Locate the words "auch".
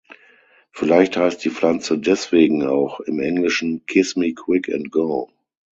2.65-3.01